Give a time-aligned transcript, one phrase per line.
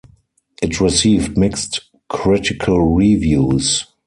[0.63, 3.85] It received mixed critical reviews.